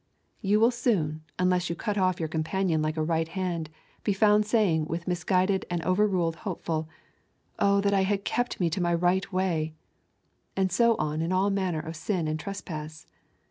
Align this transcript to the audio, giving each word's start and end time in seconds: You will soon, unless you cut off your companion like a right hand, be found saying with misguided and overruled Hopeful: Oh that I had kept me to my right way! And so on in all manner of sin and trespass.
You 0.41 0.59
will 0.59 0.71
soon, 0.71 1.21
unless 1.37 1.69
you 1.69 1.75
cut 1.75 1.95
off 1.95 2.19
your 2.19 2.27
companion 2.27 2.81
like 2.81 2.97
a 2.97 3.03
right 3.03 3.27
hand, 3.27 3.69
be 4.03 4.13
found 4.13 4.47
saying 4.47 4.85
with 4.85 5.07
misguided 5.07 5.63
and 5.69 5.85
overruled 5.85 6.37
Hopeful: 6.37 6.89
Oh 7.59 7.81
that 7.81 7.93
I 7.93 8.01
had 8.01 8.25
kept 8.25 8.59
me 8.59 8.67
to 8.71 8.81
my 8.81 8.95
right 8.95 9.31
way! 9.31 9.75
And 10.57 10.71
so 10.71 10.95
on 10.97 11.21
in 11.21 11.31
all 11.31 11.51
manner 11.51 11.81
of 11.81 11.95
sin 11.95 12.27
and 12.27 12.39
trespass. 12.39 13.05